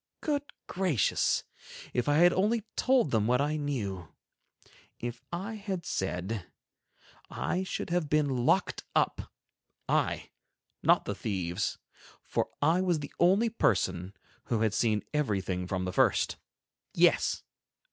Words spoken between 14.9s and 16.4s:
everything from the first.